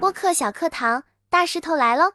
[0.00, 2.12] 播客小课堂，大石头来喽！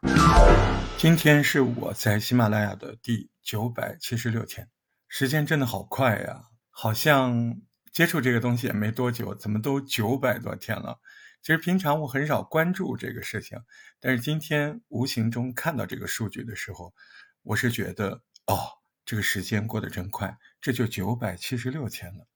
[0.96, 4.68] 今天是我在喜马拉雅的第九百七十六天，
[5.08, 7.56] 时间真的好快呀，好像
[7.92, 11.00] 接触这个东西也没多久，怎么都九百多天了？
[11.42, 13.58] 其实平常我很少关注这个事情，
[13.98, 16.94] 但是今天无形中看到这个数据的时候，
[17.42, 18.58] 我是觉得哦，
[19.04, 22.26] 这个时间过得真快，这就九百七十六天了。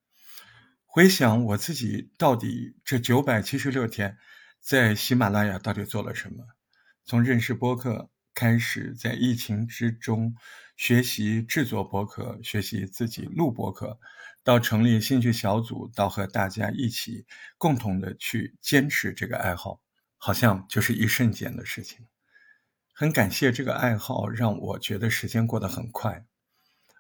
[0.95, 4.17] 回想我自己到底这九百七十六天
[4.61, 6.45] 在喜马拉雅到底做了什么？
[7.05, 10.37] 从认识播客开始，在疫情之中
[10.77, 13.99] 学习制作播客，学习自己录播客。
[14.45, 17.27] 到成立兴趣小组，到和大家一起
[17.59, 19.81] 共同的去坚持这个爱好，
[20.17, 22.07] 好像就是一瞬间的事情。
[22.93, 26.25] 很感谢这个爱好，让我觉得时间过得很快。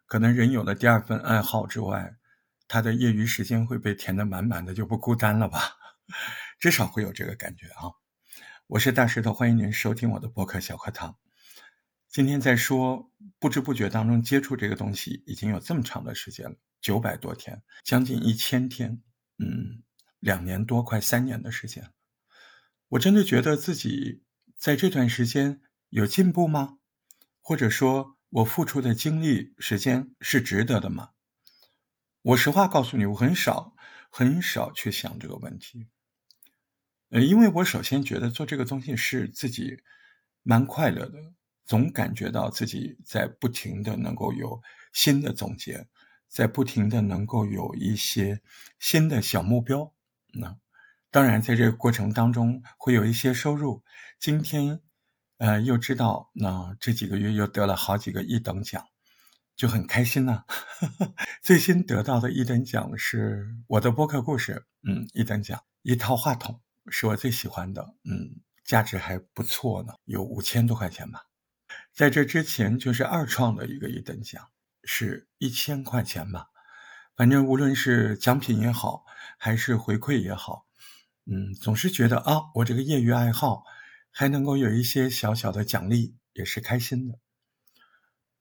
[0.06, 2.16] 可能人有了第二份爱好之外，
[2.66, 5.77] 他的业余时间会被填得满满的，就不孤单了吧？
[6.59, 7.93] 至少会有这个感觉啊！
[8.66, 11.16] 我是大石头，欢迎您收听我的播客小课堂。
[12.09, 16.57] 今天在说，不知不觉当中接触这个东西已经有这么长的时间了。
[16.80, 19.02] 九百多天，将近一千天，
[19.38, 19.82] 嗯，
[20.20, 21.90] 两年多，快三年的时间，
[22.88, 24.23] 我真的觉得自己
[24.57, 26.79] 在这段时间有进步吗？
[27.40, 31.10] 或者说，我付出的精力、时间是值得的吗？
[32.24, 33.76] 我实话告诉你，我很少、
[34.08, 35.88] 很少去想这个问题。
[37.10, 39.82] 呃，因为我首先觉得做这个东西是自己
[40.42, 41.18] 蛮快乐的，
[41.66, 44.62] 总感觉到自己在不停的能够有
[44.95, 45.86] 新的总结。
[46.26, 48.40] 在不停的能够有一些
[48.80, 49.95] 新的小目标，
[50.32, 50.56] 那
[51.10, 53.84] 当然在这个过程当中会有一些收入。
[54.18, 54.80] 今天，
[55.36, 58.84] 呃，又知道那这几个月又得了好几个一等奖，
[59.57, 60.45] 就很开心呢。
[61.43, 71.25] 最新得到的一等奖是我的播客故事，嗯，一等奖一套话筒是我最喜欢的，嗯，价值还不错呢，有五千多块钱吧。
[71.93, 74.48] 在这之前就是二创的一个一等奖。
[74.87, 76.48] 是一千块钱吧，
[77.16, 79.03] 反正无论是奖品也好，
[79.38, 80.66] 还是回馈也好，
[81.25, 83.62] 嗯，总是觉得啊，我这个业余爱好
[84.10, 87.19] 还能够有一些小小的奖励，也是开心的。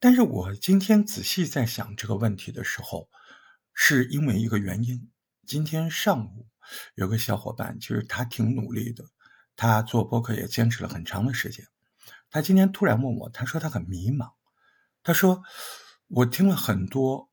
[0.04, 3.10] 但是我今天仔细在想这个问题的时候，
[3.74, 5.10] 是因为一个原因。
[5.48, 6.46] 今天上午
[6.96, 9.06] 有个小伙伴，其实他挺努力的，
[9.56, 11.66] 他做播客也坚持了很长的时间。
[12.30, 14.34] 他今天突然问我，他说他很迷茫，
[15.04, 15.42] 他说。
[16.10, 17.30] 我听了很多，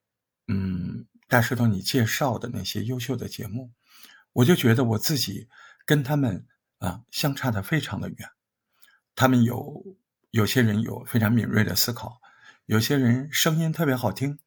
[0.46, 3.72] 嗯，大石头你介绍的那些优秀的节目，
[4.32, 5.48] 我就觉得我自己
[5.84, 6.46] 跟他们
[6.78, 8.30] 啊相差的非常的远。
[9.16, 9.98] 他们有
[10.30, 12.22] 有些人有非常敏锐的思考，
[12.70, 14.38] 有些人声音特别好听，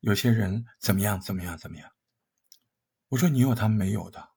[0.00, 1.90] 有些人怎么样怎么样怎么样。
[3.08, 4.32] 我说你有他们没有的，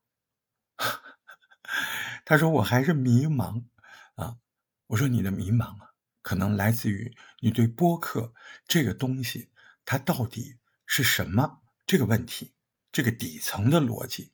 [2.24, 3.66] 他说我还是迷茫
[4.14, 4.38] 啊。
[4.86, 5.90] 我说你的迷茫啊。
[6.22, 8.32] 可能来自于你对播客
[8.66, 9.50] 这个东西，
[9.84, 10.56] 它到底
[10.86, 12.54] 是什么这个问题，
[12.90, 14.32] 这个底层的逻辑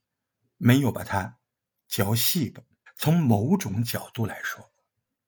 [0.56, 1.40] 没有把它
[1.88, 2.62] 嚼细吧。
[2.94, 4.72] 从某种角度来说，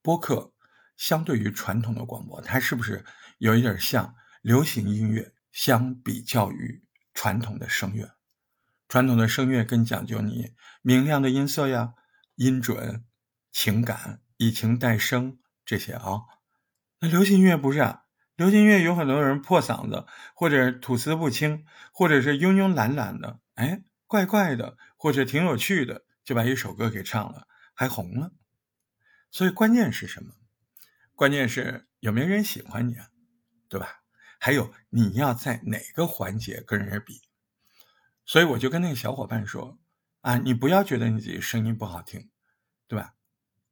[0.02, 0.52] 播客
[1.02, 3.04] 相对于传统的广播，它是不是
[3.38, 5.34] 有一点像流行音乐？
[5.50, 8.14] 相比较于传统的声乐，
[8.86, 11.94] 传统的声乐更讲究你明亮的音色呀、
[12.36, 13.04] 音准、
[13.50, 16.20] 情感、以情带声这些啊。
[17.00, 18.04] 那流行音乐不是啊？
[18.36, 28.32] 流行音乐有很多人破嗓子，或者吐词不清，或者是慵慵懒懒的，哎，怪怪的，或者挺有趣的，就把一首歌给唱了，还红了。
[29.32, 30.32] 所以关键是什么？
[31.22, 33.08] 关键是有没有人喜欢你，啊，
[33.68, 34.02] 对吧？
[34.40, 37.22] 还有你要在哪个环节跟人比？
[38.24, 39.78] 所以我就跟那个小伙伴说
[40.22, 42.28] 啊，你不要觉得你自己声音不好听，
[42.88, 43.14] 对吧？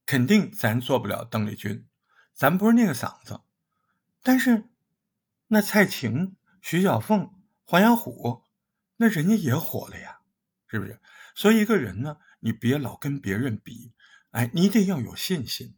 [0.07, 1.89] 肯定咱做不了邓丽君。
[2.35, 3.41] 咱不是那个嗓子，
[4.23, 4.69] 但是
[5.49, 7.35] 那蔡琴、徐小凤、
[7.65, 8.45] 黄小琥，
[8.95, 10.21] 那人家也火了呀，
[10.69, 11.01] 是不是？
[11.35, 13.93] 所以一个人呢，你别老跟别人比，
[14.31, 15.75] 哎，你得要有信心。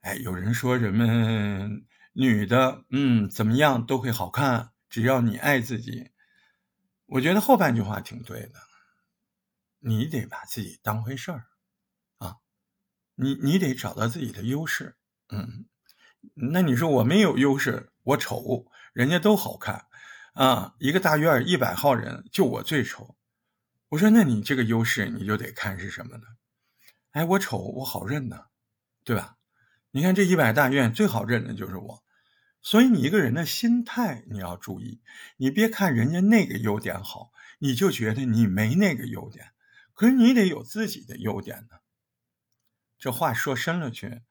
[0.00, 6.12] 哎，有人说人们女的，嗯，怎么样都会好看，只要你爱自己。
[7.06, 8.60] 我觉得后半句话挺对的，
[9.80, 11.46] 你得把自己当回事儿
[12.18, 12.36] 啊，
[13.16, 14.96] 你你得找到自己的优势。
[15.30, 15.66] 嗯，
[16.34, 19.86] 那你说我没有优势，我丑，人家都好看，
[20.34, 23.16] 啊，一个大院一百号人，就我最丑。
[23.88, 26.24] 我说，那你这个优势你就得看是什么呢？
[27.12, 28.44] 哎，我丑，我好认呢，
[29.02, 29.37] 对吧？
[29.98, 32.04] 你看这一百大院最好认的就是我，
[32.62, 35.02] 所以你一个人的心态你要注意，
[35.36, 39.50] 你别看人家那个优点好，你就觉得你没那个优点。
[39.94, 41.78] 可是你得有自己的优点呢。
[42.96, 44.22] 这话说深了去，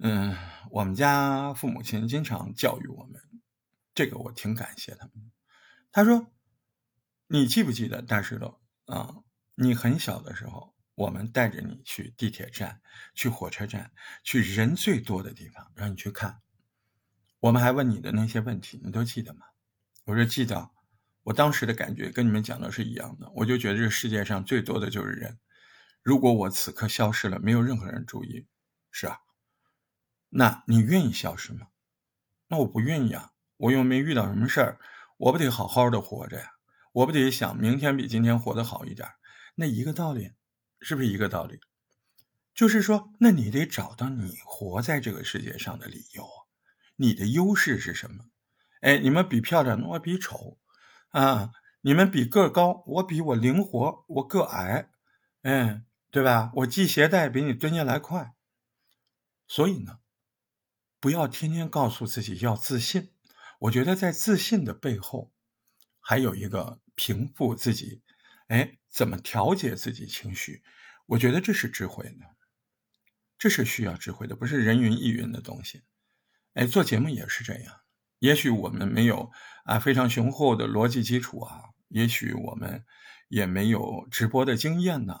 [0.00, 0.36] 嗯，
[0.72, 3.22] 我们家父母亲经常教育我们，
[3.94, 5.30] 这个我挺感谢他们。
[5.92, 6.32] 他说
[7.30, 9.18] ：“你记不记得大石头啊？
[9.54, 12.78] 你很小的时候，我们带着你去地铁站、
[13.14, 13.90] 去火车站、
[14.22, 16.42] 去人最多的地方，让你去看。
[17.38, 19.46] 我们还问你的那些问题，你都记得吗？”
[20.04, 20.70] 我说：“记得。”
[21.24, 25.38] 我当时的感觉跟你们讲的是一样的，我就觉得这世界上最多的就是人。
[26.02, 28.46] 如果我此刻消失了，没有任何人注意，
[28.90, 29.20] 是啊，
[30.28, 31.68] 那你愿意消失吗？
[32.48, 34.78] 那我不愿意啊，我又没遇到什么事儿，
[35.16, 36.50] 我不得好好的活着呀？
[36.92, 39.08] 我不得想明天比今天活得好一点？
[39.54, 40.32] 那一个道理，
[40.80, 41.60] 是不是一个道理？
[42.54, 46.26] 就是说，那你得找到你活在这个世界上的理由，
[46.96, 48.24] 你的优势是什么？
[48.80, 50.58] 哎，你们比漂亮，我比丑，
[51.10, 54.90] 啊，你们比个高，我比我灵活，我个矮，
[55.42, 55.86] 嗯。
[56.12, 56.50] 对吧？
[56.56, 58.34] 我系鞋带比你蹲下来快，
[59.46, 60.00] 所以呢，
[60.98, 63.12] 不要天天告诉自己要自信。
[63.60, 65.30] 我觉得在自信的背后，
[66.00, 68.02] 还有一个平复自己，
[68.48, 70.62] 哎，怎么调节自己情绪？
[71.06, 72.26] 我觉得这是智慧的，
[73.38, 75.82] 这是需要智慧的，不是人云亦云的东西。
[76.54, 77.80] 哎，做节目也是这样。
[78.18, 79.30] 也许我们没有
[79.64, 82.84] 啊非常雄厚的逻辑基础啊，也许我们
[83.28, 85.18] 也没有直播的经验呢。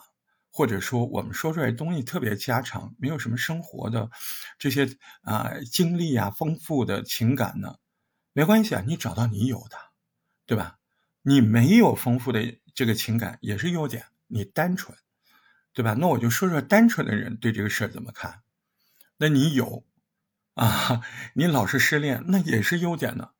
[0.52, 4.10] 或者说，我们说出来的东西特别家常，没有什么生活的
[4.58, 7.76] 这些啊经历啊丰富的情感呢，
[8.32, 9.76] 没关系啊，你找到你有的，
[10.46, 10.78] 对吧？
[11.22, 14.96] 你没有丰富的这个情感也是优点，你单纯，
[15.72, 15.94] 对吧？
[15.94, 18.42] 那我就说说单纯的人对这个事儿怎么看。
[19.18, 19.84] 那你有
[20.54, 21.02] 啊，
[21.34, 23.30] 你老是失恋，那也是优点呢。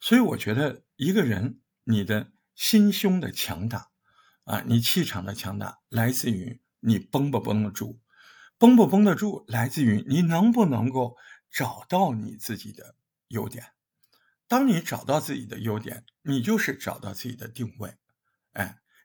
[0.00, 3.90] 所以我觉得一个人，你的心胸的强大。
[4.44, 8.00] 啊，你气场的强大来自于你绷不绷得住，
[8.58, 11.16] 绷不绷得住来自于你能不能够
[11.48, 12.96] 找到你自己的
[13.28, 13.66] 优点。
[14.48, 17.94] 当你找到自己的优点，你就是找到自己的定位。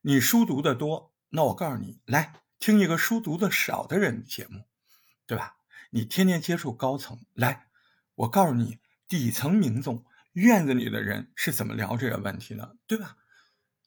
[0.08, 4.64] 你书读的多，那我告诉你，来听一个书读的少的人的节目，
[5.26, 5.58] 对吧？
[5.90, 7.68] 你天天接触高层，来，
[8.16, 13.18] 我告诉你，底层民众院子里的人是怎么聊这个问题的，对吧？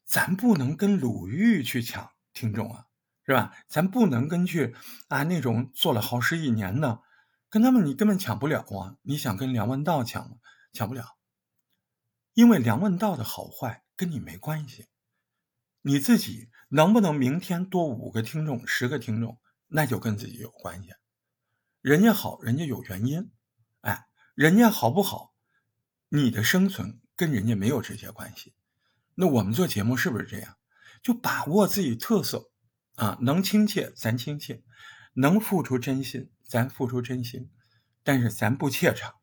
[0.05, 2.85] 咱不能跟鲁豫去抢听众啊，
[3.25, 3.57] 是吧？
[3.67, 4.75] 咱不能跟去
[5.07, 7.01] 啊那种做了好十几年的，
[7.49, 8.95] 跟他们你根本抢不了啊！
[9.01, 10.37] 你想跟梁文道抢？
[10.71, 11.17] 抢不了，
[12.35, 14.85] 因为梁文道的好坏跟你没关系，
[15.83, 20.89] 你自己能不能明天多五个听众、十个听众，那就跟自己有关系。
[21.81, 23.31] 人家好，人家有原因，
[23.81, 24.05] 哎，
[24.35, 25.33] 人家好不好，
[26.09, 28.53] 你的生存跟人家没有直接关系。
[29.15, 30.55] 那我们做节目是不是这样？
[31.01, 32.51] 就把握自己特色
[32.93, 34.61] 啊，能亲切咱亲切，
[35.13, 37.49] 能付出真心咱付出真心，
[38.03, 39.15] 但是咱不怯场，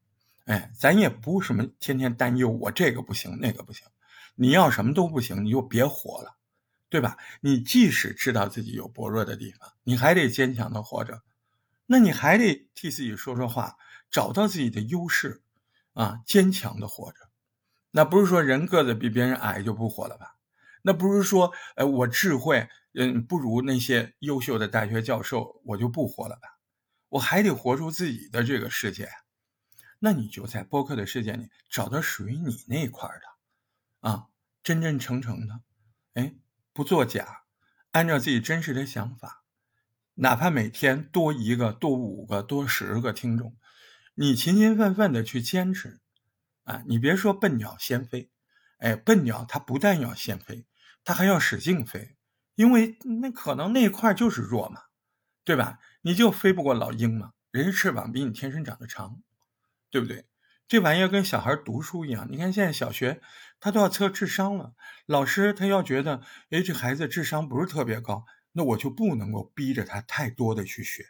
[0.46, 3.86] 哎，咱也不什么天天担忧我这个不行那个不行，
[4.34, 6.36] 你要什么都不行，你就别活了，
[6.88, 7.16] 对吧？
[7.40, 11.22] 你即使知道自己有薄弱的地方，你还得坚强的活着，
[11.86, 13.76] 那你还得替自己说说话，
[14.10, 15.42] 找到自己的优势
[15.94, 17.18] 啊，坚强的活着。
[17.90, 20.36] 那不是说人个子比别人矮就不活了吧？
[20.82, 26.58] 那不是说，呃，我智慧，嗯，不如那些优秀的大学教授，我就不活了吧？
[27.08, 29.08] 我还得活出自己的这个世界。
[29.98, 34.26] 那你就在播客的世界里找到属于你那块的，啊，
[34.62, 35.60] 真真诚诚的，
[36.14, 36.34] 哎，
[36.78, 37.42] 不作假，
[37.90, 39.42] 按照自己真实的想法，
[40.14, 43.56] 哪怕每天多一个、多五个、多十个听众，
[44.14, 45.98] 你勤勤奋奋的去坚持。
[46.62, 48.30] 啊，你别说笨鸟先飞，
[48.76, 50.68] 哎，笨鸟它不但要先飞，
[51.02, 52.16] 它还要使劲飞，
[52.54, 54.82] 因为那可能那块就是弱嘛，
[55.42, 55.80] 对吧？
[56.02, 59.20] 你就飞不过老鹰嘛，人家翅膀比你天生长得长，
[59.90, 60.27] 对不对？
[60.68, 63.22] 这玩意儿跟小孩读书一样，你看现在小学
[63.58, 64.74] 他都要测智商了，
[65.06, 66.20] 老师他要觉得，
[66.50, 71.06] 哎，这孩子智商不是特别高，那我就不能够逼着他太多的去学，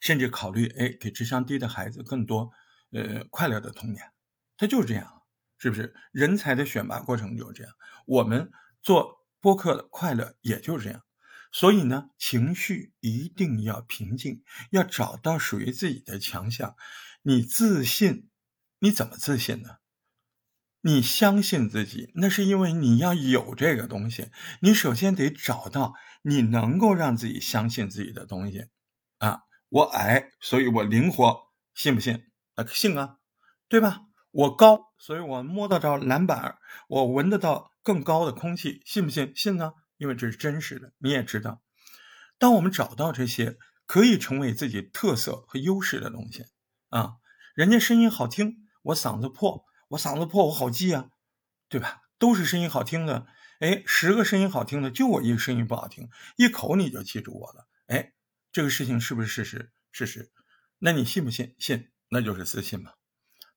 [0.00, 2.50] 甚至考虑，哎，给智商低的孩子更多。
[2.92, 4.10] 呃，快乐的童年，
[4.56, 5.22] 他就是这样，
[5.58, 5.94] 是不是？
[6.10, 7.72] 人才的选拔过程就是这样。
[8.04, 8.50] 我们
[8.82, 11.04] 做播客的快乐也就是这样。
[11.52, 16.74] 所以呢，情绪一定要平静，要找到属于自己的强项。
[17.22, 18.30] 你自信，
[18.78, 19.76] 你怎么自信呢？
[20.82, 24.30] 你相信自己，那是因为你要有这个东西。
[24.62, 28.68] 你首先得找到你能够让自己相信自己的东西
[29.18, 29.40] 啊。
[29.68, 32.24] 我矮，所以我灵活，信不信？
[32.54, 33.18] 啊信啊，
[33.68, 34.00] 对吧？
[34.30, 36.56] 我高，所以我摸得到篮板，
[36.88, 39.32] 我闻得到更高的空气，信不信？
[39.36, 40.94] 信呢，因为这是真实的。
[40.98, 41.60] 你也知道，
[42.38, 46.44] 当我们找到这些可以成为自己特色和优势的东西
[46.90, 47.14] 啊，
[47.54, 51.10] 人家声音好听，我嗓子破，我嗓子破，我好记啊，
[51.68, 52.02] 对吧？
[52.18, 53.26] 都是声音好听的，
[53.60, 58.12] 哎，十个声音好听的，就我一个声音不好听，一口你就记住我了，哎，
[58.52, 59.72] 这个事情是不是事实？
[59.90, 60.30] 事实，
[60.80, 61.54] 那你信不信？
[61.58, 62.92] 信，那就是自信嘛。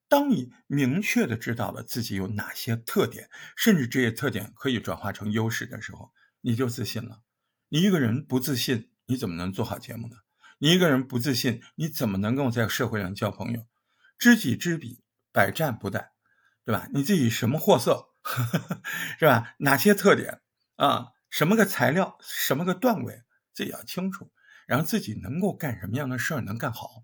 [0.08, 7.22] 当你明确的知道了自己有哪些特点，甚至这些特点可以转化成优势的时候，你就自信了。
[7.70, 10.18] 你一个人不自信，你怎么能做好节目呢？
[10.64, 13.68] 你一个人不自信，你怎么能够在社会上交朋友？
[14.18, 15.04] 知己知彼，
[15.34, 16.08] 百战不殆，
[16.64, 16.88] 对吧？
[16.94, 18.12] 你自己什么货色，
[19.20, 19.56] 是吧？
[19.60, 20.40] 哪些特点
[20.78, 21.08] 啊？
[21.30, 22.18] 什么个材料？
[22.22, 23.24] 什么个段位？
[23.54, 24.32] 自己要清楚，
[24.66, 27.04] 然后自己能够干什么样的事儿能干好，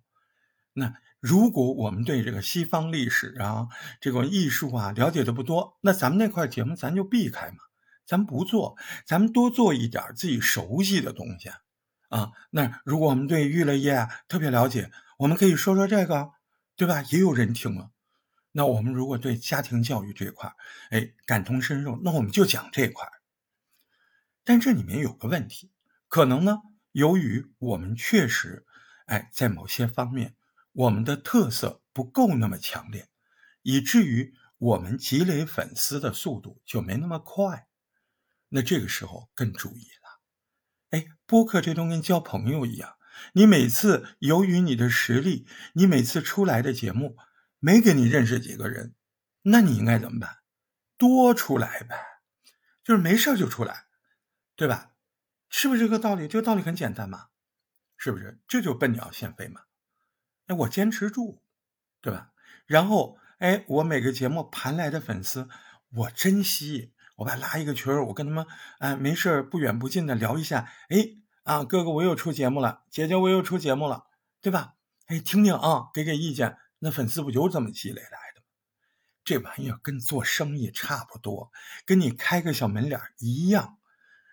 [0.71, 0.93] 那。
[1.19, 3.67] 如果我们对这个西方历史啊、
[3.99, 7.57] 这个艺术啊了解的不多，那咱们那块节目咱就避开嘛，
[8.05, 11.49] 咱不做，咱们多做一点自己熟悉的东西。
[12.09, 16.31] 啊那如果我们对娱乐业特别了解，我们可以说说这个，
[16.75, 17.01] 对吧？
[17.09, 17.91] 也有人听了。
[18.51, 20.53] 那我们如果对家庭教育这块，
[20.89, 23.07] 哎，感同身受，那我们就讲这块。
[24.43, 25.71] 但这里面有个问题，
[26.07, 26.57] 可能呢，
[26.91, 28.65] 由于我们确实，
[29.05, 30.35] 哎，在某些方面。
[30.71, 33.09] 我们的特色不够那么强烈，
[33.63, 37.67] 以至于我们积累粉丝的速度就没那么快。
[38.49, 39.87] 那这个时候更注意。
[40.91, 42.95] 哎，播客这东西跟交朋友一样，
[43.33, 47.17] 你每次由于你的实力，你每次出来的节目
[47.59, 48.95] 没给你认识几个人，
[49.43, 50.37] 那你应该怎么办？
[50.97, 51.95] 多出来呗，
[52.83, 53.85] 就是没事就出来，
[54.55, 54.93] 对吧？
[55.49, 56.27] 是不是这个道理？
[56.27, 57.27] 这个道理很简单嘛，
[57.97, 58.39] 是不是？
[58.47, 59.61] 这就笨鸟先飞嘛。
[60.47, 61.41] 哎，我坚持住，
[62.01, 62.31] 对吧？
[62.65, 65.47] 然后，哎，我每个节目盘来的粉丝，
[65.91, 68.47] 我珍惜，我把拉一个群，我跟他们，
[68.79, 70.71] 哎，没事不远不近的聊一下。
[70.87, 74.05] 哎，啊，哥哥，我又出节目了，姐姐，我又出节目了，
[74.39, 74.75] 对吧？
[75.07, 76.57] 哎，听听啊，给给意见。
[76.79, 78.41] 那粉丝不就这么积累来的？
[79.25, 81.51] 这玩意儿跟做生意差不多，
[81.85, 83.79] 跟你开个小门脸一样。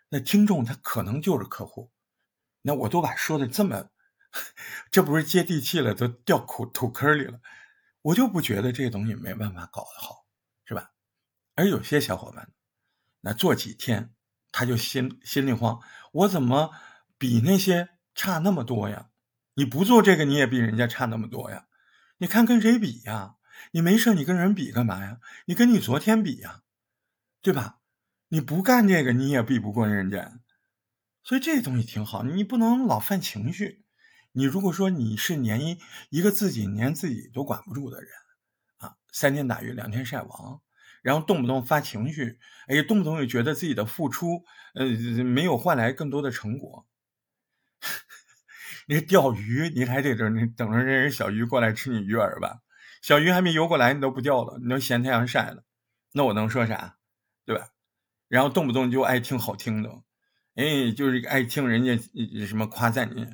[0.08, 1.90] 那听众他可能就是客户。
[2.62, 3.90] 那我都把说的这么。
[4.92, 7.40] 这不是接地气了，都掉土土坑里了。
[8.02, 10.24] 我就不觉得这东西没办法搞得好，
[10.64, 10.92] 是吧？
[11.56, 12.48] 而有些小伙伴，
[13.26, 14.14] 那做几天
[14.52, 15.80] 他就心心里慌，
[16.12, 16.70] 我怎么
[17.18, 19.10] 比那些差那么多呀？
[19.54, 21.66] 你不做这个，你也比人家差那么多呀？
[22.18, 23.34] 你看跟谁比呀？
[23.72, 25.18] 你没事，你跟人比干嘛呀？
[25.46, 26.62] 你跟你昨天比呀，
[27.42, 27.80] 对吧？
[28.28, 30.38] 你不干这个，你也比不过人家。
[31.24, 33.84] 所以这东西挺好，你不能老犯情绪。
[34.30, 35.80] 你如果说你是连一
[36.10, 38.10] 一个自己连自己都管不住的人，
[38.76, 40.62] 啊，三天打鱼两天晒网，
[41.06, 42.36] 然后动不动发情绪，
[42.66, 44.42] 哎，动不动就觉得自己的付出，
[44.74, 44.84] 呃，
[45.22, 46.84] 没有换来更多的成果。
[48.88, 52.58] 你钓鱼，你还得等等着人小鱼过来吃你鱼饵吧？
[53.02, 55.62] 小鱼还没游过来，你都不钓了，你都嫌太阳晒了，
[56.12, 56.96] 那我能说啥？
[57.44, 57.68] 对吧？
[58.26, 60.02] 然后动不动就爱听好听的，
[60.56, 61.96] 哎，就是爱听人家
[62.48, 63.28] 什么夸赞你。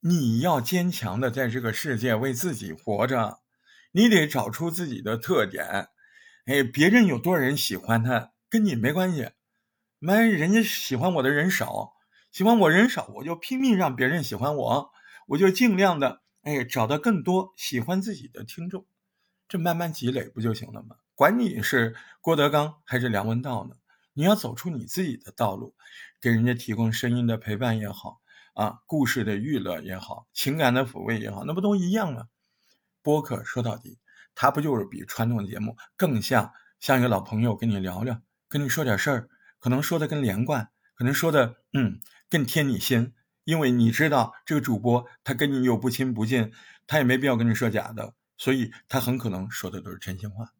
[0.00, 3.38] 你要坚强的在这个世界为自己活着，
[3.92, 5.90] 你得找出自己的特点。
[6.46, 9.30] 哎，别人有多少人喜欢他，跟你没关系。
[9.98, 11.94] 妈，人家喜欢我的人少，
[12.30, 14.90] 喜欢我人少，我就拼命让别人喜欢我，
[15.28, 18.84] 我就尽量的哎找到更多喜欢自己的听众，
[19.48, 20.96] 这慢慢积累不就行了吗？
[21.14, 23.76] 管你是郭德纲还是梁文道呢，
[24.12, 25.74] 你要走出你自己的道路，
[26.20, 28.20] 给人家提供声音的陪伴也好。
[28.52, 32.28] 啊，故事的娱乐也好，情感的抚慰也好，那不都一样吗？
[33.02, 33.98] 播客说到底，
[34.34, 43.14] 它不就是比传统的节目更像像一个老朋友跟你聊聊，跟你说点事儿，可能说的更连贯，可能说的嗯更贴你心，
[43.44, 46.52] 因为你知道这个主播他跟你又不亲不近，
[46.86, 50.52] 他也没必要跟你说假的，所以他很可能说的都是真心话。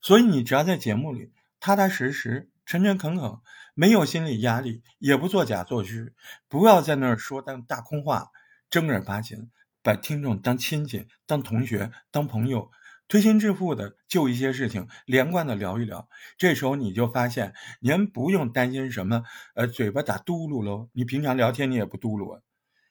[0.00, 2.48] 所以你只要在节目里踏踏实实。
[2.64, 3.38] 诚诚恳恳，
[3.74, 6.12] 没有心理压力，也不作假作虚，
[6.48, 8.28] 不要在那儿说当大空话，
[8.70, 9.50] 正儿八经
[9.82, 12.70] 把听众当亲戚、当同学、当朋友，
[13.12, 16.08] 推心置腹的就一些事情连贯的聊一聊。
[16.38, 19.22] 这时候你就发现，您不用担心什么，
[19.54, 20.88] 呃，嘴巴打嘟噜喽。
[20.94, 22.40] 你平常聊天你也不嘟噜，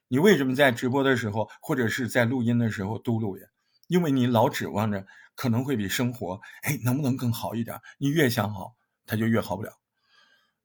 [0.08, 3.48] 你为什么在直播的时候或者是在录音的时候嘟噜呀？
[3.88, 7.80] 因为你老指望着可能会比生活，哎，能不能更好一点？
[7.98, 8.76] 你越想好。
[9.08, 9.72] 他就越好不了，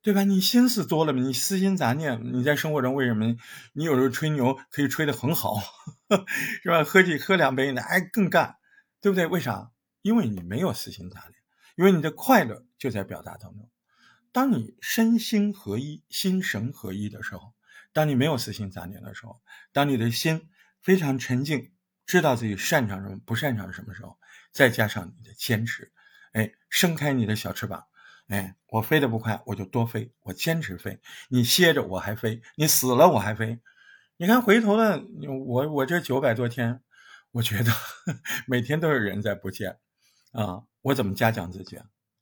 [0.03, 0.23] 对吧？
[0.23, 3.35] 你心思多了嘛，你私心杂念，你在生活中为什么？
[3.73, 5.55] 你有时候吹牛可以吹得很好，
[6.63, 6.85] 是吧？
[6.85, 8.57] 喝几喝两杯，那还更干，
[9.07, 9.25] 对不对？
[9.25, 9.71] 为啥？
[10.03, 11.35] 因为你没有私心杂念，
[11.77, 13.71] 因为你的快乐就在表达当中。
[14.33, 17.55] 当你身心合一、心神合一的时候，
[17.93, 19.41] 当你没有私心杂念的时候，
[19.73, 20.49] 当你的心
[20.83, 21.71] 非常沉静，
[22.05, 24.19] 知道自己擅长什么、不擅长什么时候，
[24.51, 25.93] 再加上你的坚持，
[26.33, 27.85] 哎，伸开你的小翅膀，
[28.27, 31.01] 哎，我飞得不快，我就多飞，我坚持飞。
[31.29, 33.61] 你歇着我还飞，你死了我还飞。
[34.17, 35.01] 你看回头了，
[35.47, 36.83] 我我这九百多天，
[37.37, 37.71] 我觉得
[38.49, 39.79] 每天都是人在不见
[40.33, 41.79] 啊，我怎么嘉奖自己？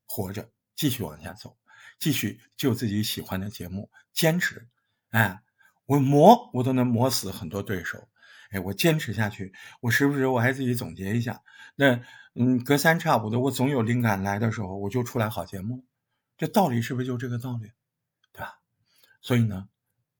[0.06, 1.56] 活着，继续往下走。
[2.00, 4.66] 继续就自己喜欢的节目坚持，
[5.10, 5.40] 哎，
[5.86, 8.08] 我磨我都能磨死很多对手，
[8.50, 11.40] 哎，我坚持下去，我时不时我还自己总结一下，
[11.76, 12.00] 那
[12.34, 15.84] 嗯，隔三差五的我总有灵感来的时候，我就出来好节目，
[16.36, 17.70] 这道理是不是就这个道理，
[18.32, 18.58] 对吧？
[19.22, 19.68] 所以呢，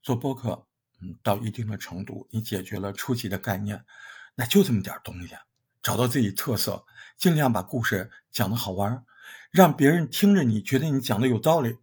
[0.05, 0.69] 做播客，
[1.01, 3.85] 嗯，到一定的程度，你解决了初级的概念，
[4.35, 5.35] 那就这么点东西，
[5.83, 6.85] 找到自己特色，
[7.17, 9.05] 尽量把故事讲的好玩。
[9.51, 11.79] 让别人听着你觉得你讲的有道理，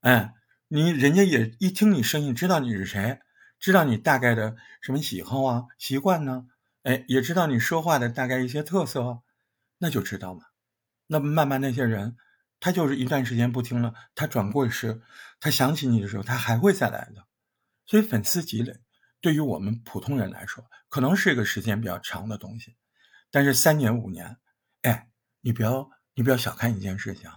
[0.00, 0.34] 哎，
[0.68, 3.20] 你人家也一听你声音知道你是谁，
[3.58, 6.46] 知道你大概的什么喜好啊、习惯呢？
[6.82, 9.22] 哎，也知道你说话的大概一些特色，
[9.78, 10.42] 那就知道嘛。
[11.06, 12.16] 那慢慢那些人，
[12.60, 15.00] 他就是一段时间不听了，他转过时，
[15.40, 17.24] 他想起你的时候，他还会再来的。
[17.86, 18.76] 所以粉丝积累
[19.26, 22.76] 对于我们普通人来说，可能是一个时间比较长的东西，
[23.32, 24.36] 但是三年五年，
[24.82, 25.08] 哎，
[25.40, 25.90] 你不要。
[26.18, 27.30] 你不要小看一件事情，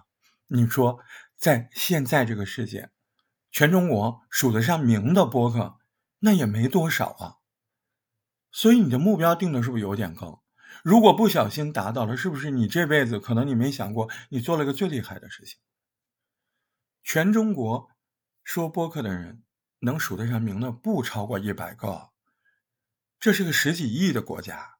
[0.48, 1.00] 你说
[1.36, 2.92] 在现在这个世界，
[3.52, 5.80] 全中国数得上名的播客，
[6.20, 7.36] 那也没多少啊。
[8.54, 10.46] 所以你的目标定的是不是有点高？
[10.82, 15.60] 如果不小心达到了，是不是你这辈子可能你没想过，你做了个最厉害的事情？
[17.04, 17.90] 全中国
[18.46, 19.44] 说播客的人
[19.80, 22.10] 能数得上名的不超过一百个，
[23.20, 24.78] 这是个十几亿的国家，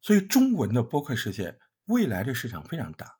[0.00, 1.58] 所以中文的播客世界。
[1.86, 3.16] 未来的市场非常大，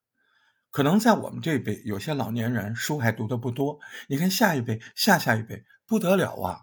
[0.70, 3.80] 可能在我们这一辈，有些老年人书还读的不多。
[4.06, 6.60] 你看下一辈、下下一辈不得了啊，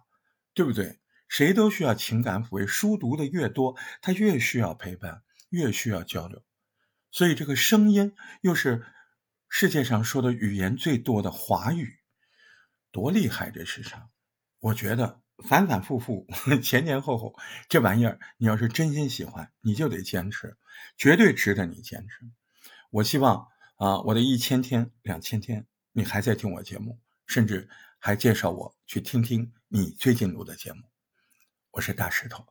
[0.53, 1.01] 对不对？
[1.27, 6.41] 谁都需要情感抚慰，书读的越多，他越需要陪伴，越需要交流。
[7.11, 8.85] 所以这个声音又是
[9.49, 11.99] 世界上说的语言最多的华语，
[12.91, 13.51] 多厉害！
[13.51, 14.09] 这市场，
[14.59, 16.27] 我觉得反反复复、
[16.63, 17.35] 前前后后，
[17.69, 20.57] 这玩意儿你要是真心喜欢，你就得坚持。
[20.97, 22.29] 绝对值得你坚持。
[22.89, 30.81] 我希望啊，我的一千天、两千天，你还在听我节目，甚至还介绍我去听听你最近录的节目。
[31.71, 32.45] 我是大石头，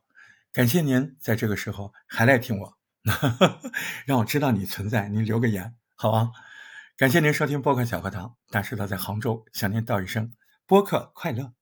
[0.53, 2.77] 感谢您在这个时候还来听我，
[4.05, 5.09] 让我知道你存在。
[5.09, 6.31] 您留个言，好啊。
[6.95, 10.33] 感谢您收听播客小课堂，大石头在杭州向您道一声
[10.65, 11.56] 播客快乐。